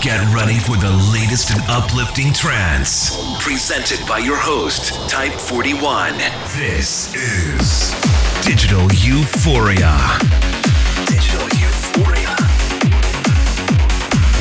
[0.00, 3.18] Get ready for the latest and uplifting trance.
[3.42, 6.14] Presented by your host, Type 41.
[6.54, 7.90] This is
[8.46, 9.98] Digital Euphoria.
[11.02, 12.30] Digital Euphoria.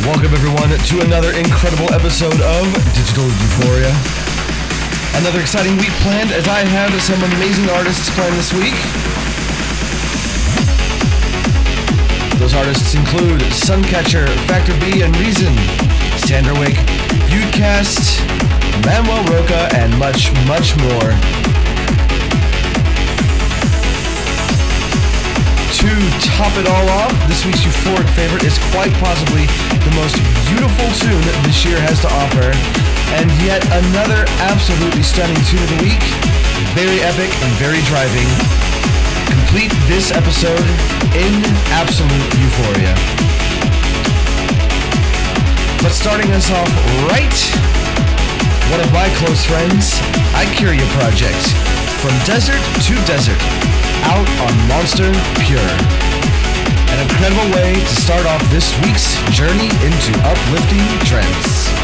[0.05, 3.89] Welcome, everyone, to another incredible episode of Digital Euphoria.
[5.17, 8.77] Another exciting week planned as I have some amazing artists planned this week.
[12.47, 15.51] Those artists include Suncatcher, Factor B and Reason,
[16.15, 16.79] Sanderwick,
[17.27, 18.23] Udcast,
[18.87, 21.11] Manuel Rocca, and much, much more.
[25.75, 25.91] To
[26.23, 29.43] top it all off, this week's euphoric favorite is quite possibly
[29.83, 30.15] the most
[30.47, 32.55] beautiful tune this year has to offer,
[33.19, 33.59] and yet
[33.91, 36.03] another absolutely stunning tune of the week.
[36.71, 38.66] Very epic and very driving.
[39.47, 40.67] Complete this episode
[41.15, 41.31] in
[41.71, 42.91] absolute euphoria.
[45.81, 46.67] But starting us off
[47.07, 47.31] right,
[48.69, 50.03] one of my close friends,
[50.35, 51.39] Icuria Project,
[52.03, 52.59] from desert
[52.91, 53.39] to desert,
[54.11, 55.71] out on Monster Pure.
[56.91, 61.76] An incredible way to start off this week's journey into uplifting trance.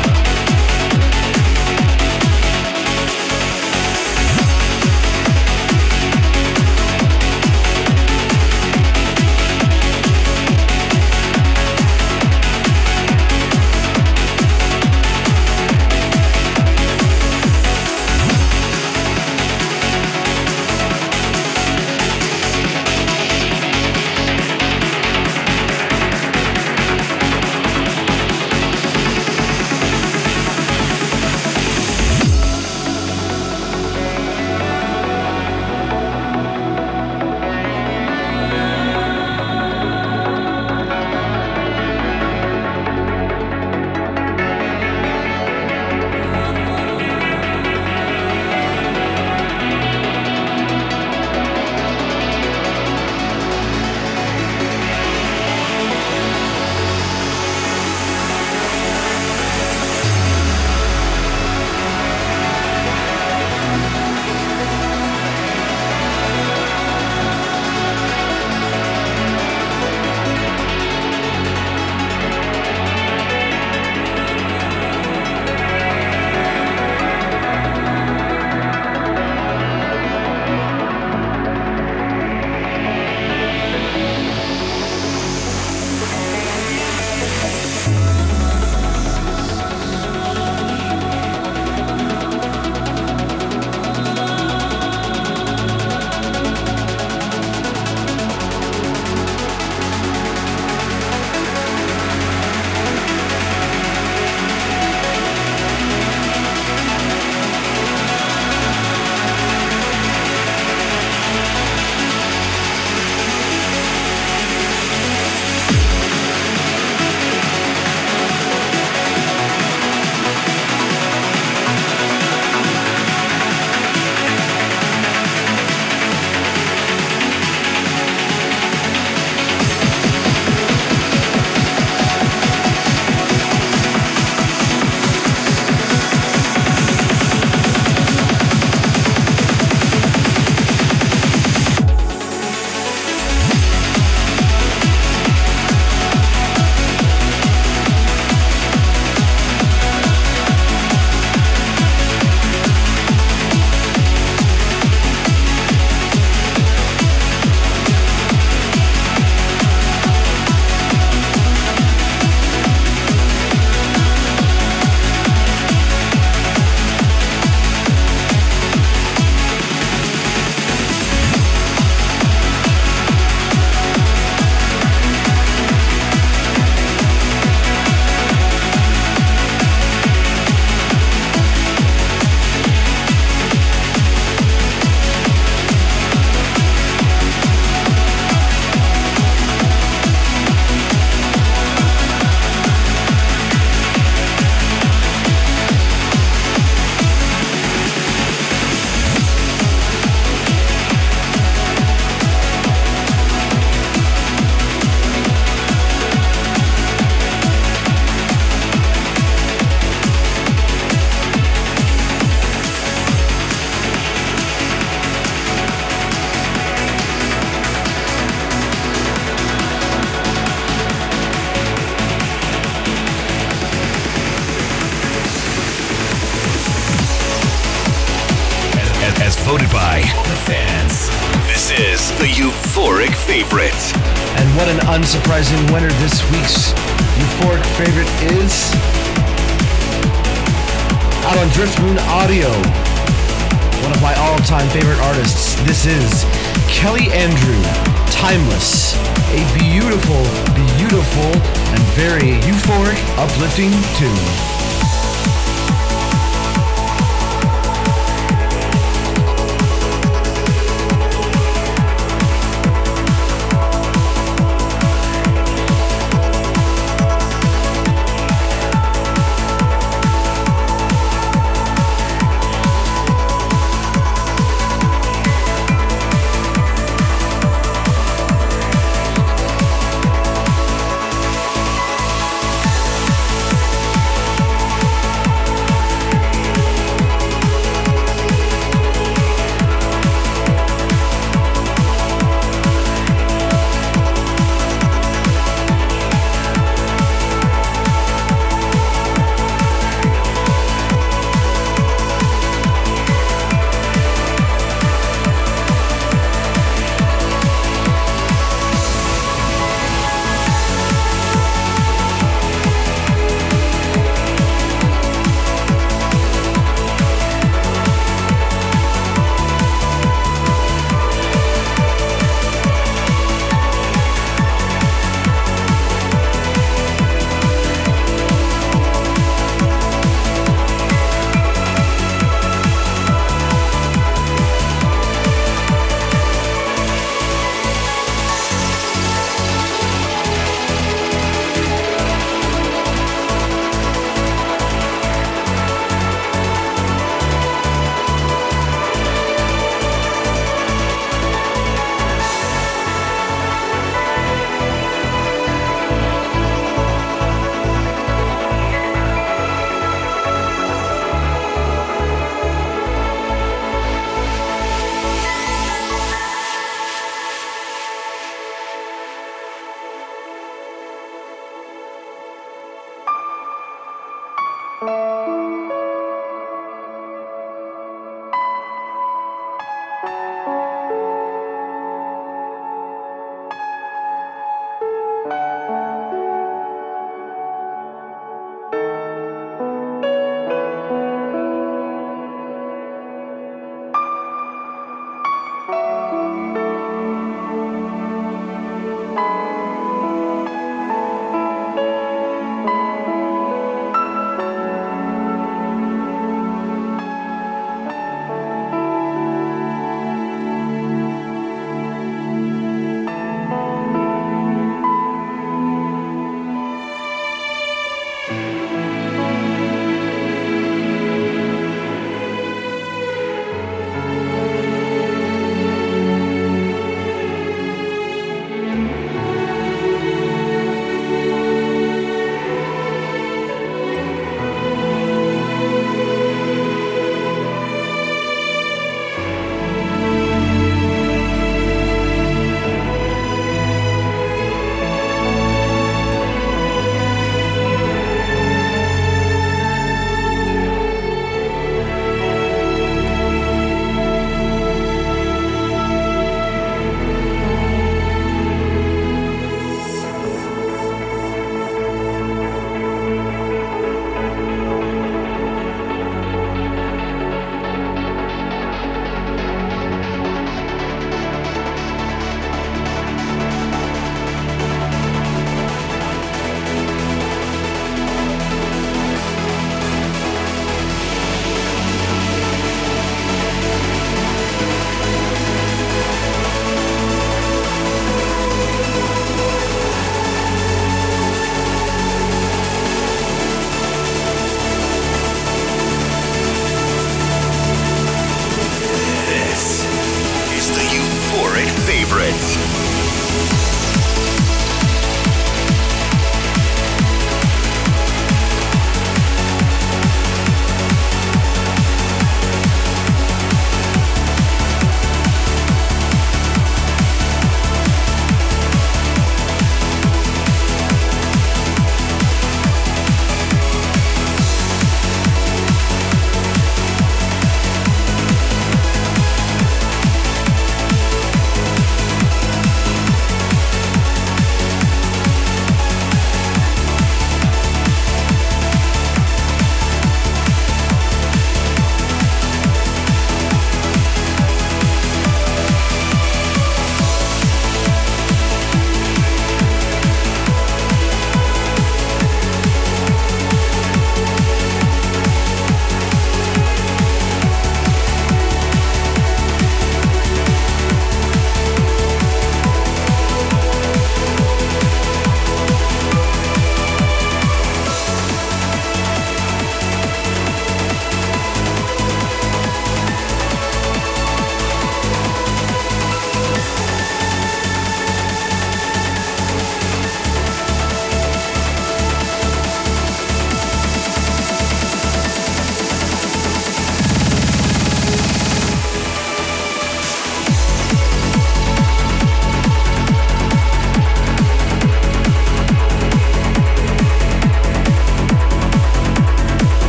[248.23, 248.95] Timeless.
[249.33, 250.23] A beautiful,
[250.55, 251.31] beautiful,
[251.73, 254.62] and very euphoric, uplifting tune.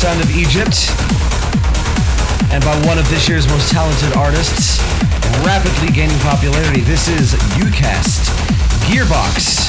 [0.00, 0.88] Sound of Egypt
[2.52, 4.78] and by one of this year's most talented artists
[5.44, 6.80] rapidly gaining popularity.
[6.80, 8.30] This is UCAST
[8.88, 9.68] Gearbox.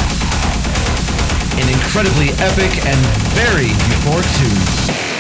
[1.60, 2.98] An incredibly epic and
[3.36, 5.11] very euphoric tune.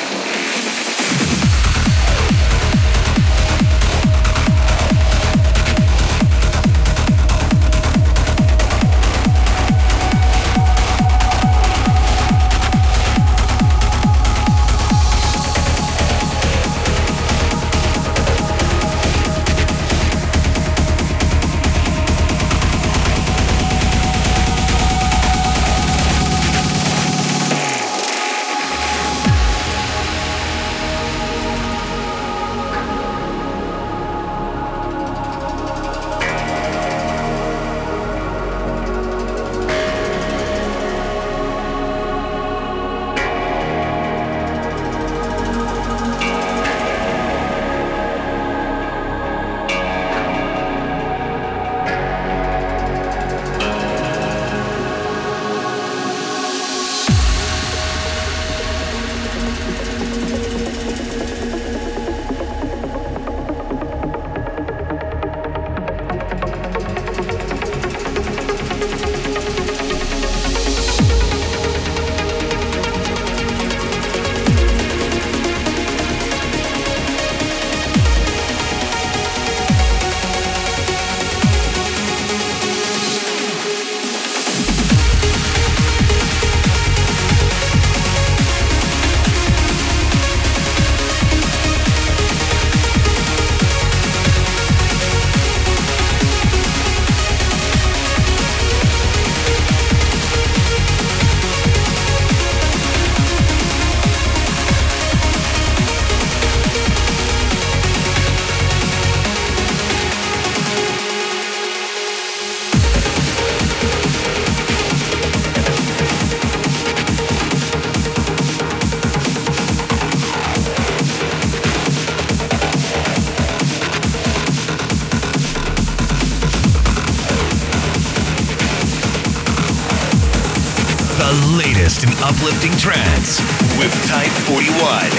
[132.31, 133.41] Uplifting trance
[133.77, 135.09] with Type 41.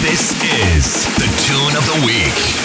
[0.00, 0.32] This
[0.64, 2.59] is the Tune of the Week.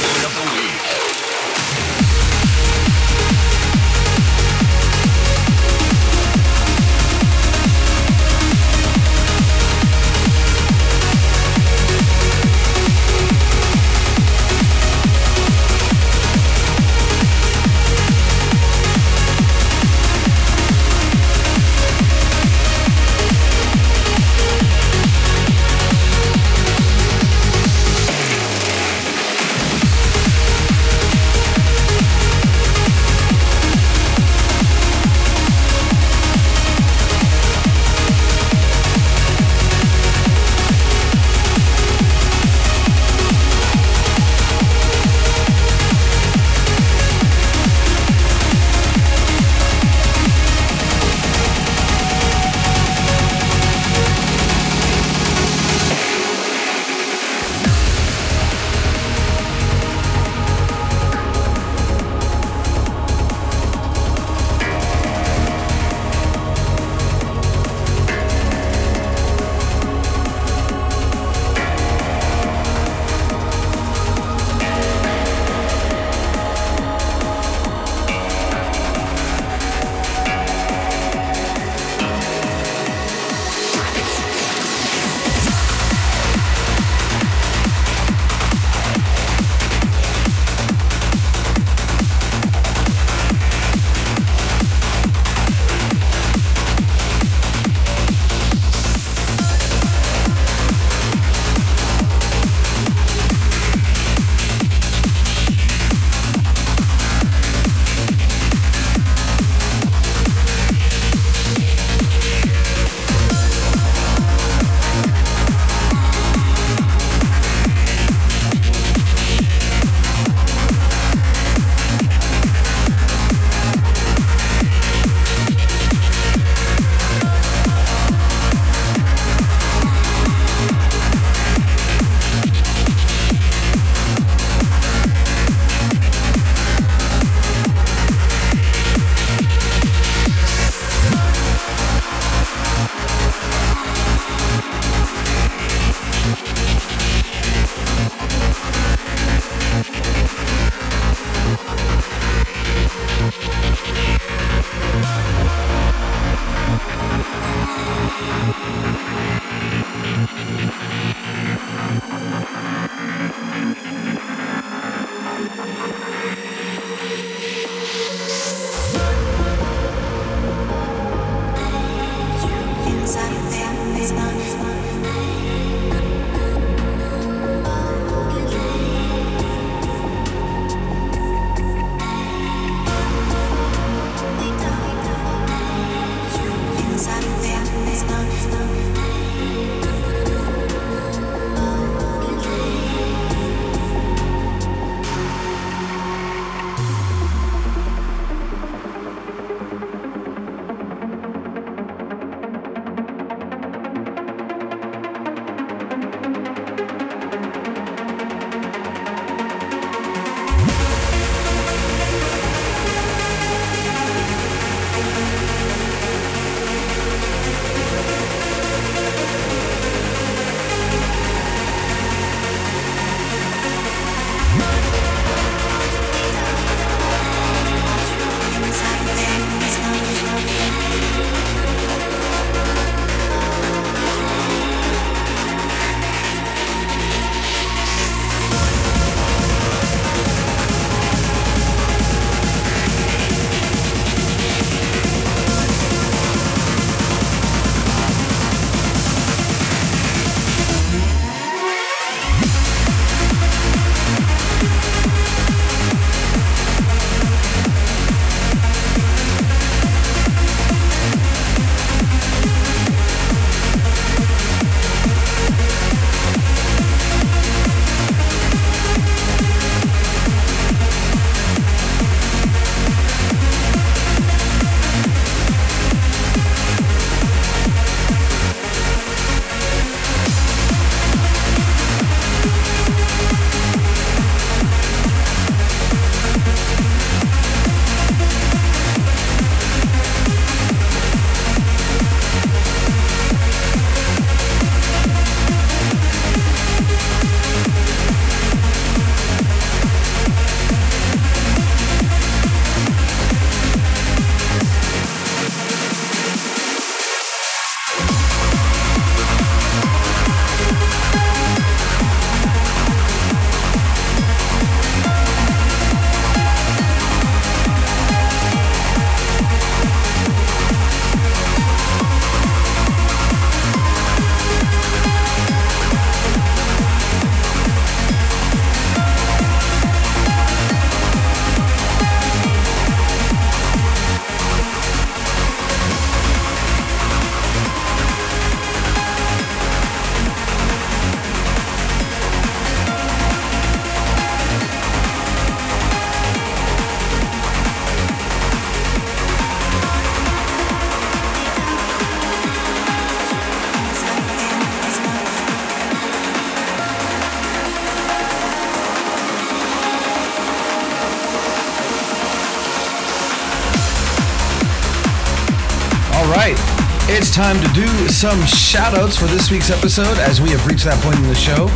[367.08, 370.98] It's time to do some shoutouts for this week's episode as we have reached that
[371.06, 371.70] point in the show.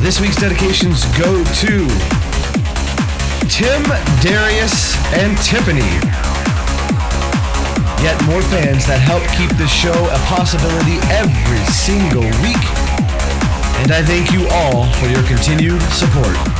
[0.00, 1.84] This week's dedications go to
[3.44, 3.84] Tim,
[4.24, 5.84] Darius, and Tiffany.
[8.00, 12.64] Yet more fans that help keep the show a possibility every single week.
[13.84, 16.57] And I thank you all for your continued support.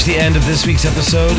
[0.00, 1.36] Reached the end of this week's episode.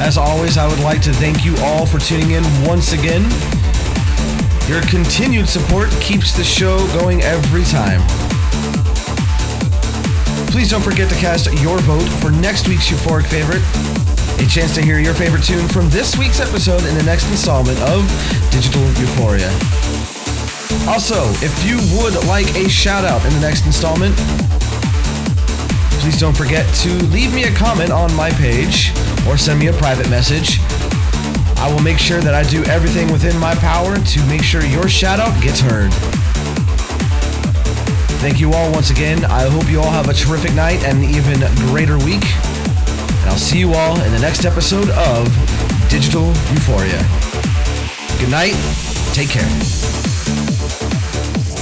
[0.00, 3.22] As always, I would like to thank you all for tuning in once again.
[4.66, 8.00] Your continued support keeps the show going every time.
[10.48, 13.62] Please don't forget to cast your vote for next week's euphoric favorite.
[14.40, 17.78] A chance to hear your favorite tune from this week's episode in the next installment
[17.80, 18.08] of
[18.52, 19.50] Digital Euphoria.
[20.88, 24.16] Also, if you would like a shout out in the next installment,
[26.00, 28.90] please don't forget to leave me a comment on my page
[29.28, 30.58] or send me a private message.
[31.58, 34.88] I will make sure that I do everything within my power to make sure your
[34.88, 35.92] shout out gets heard.
[38.20, 39.24] Thank you all once again.
[39.26, 42.24] I hope you all have a terrific night and an even greater week.
[42.24, 45.28] And I'll see you all in the next episode of
[45.90, 46.98] Digital Euphoria.
[48.18, 48.56] Good night.
[49.12, 49.89] Take care.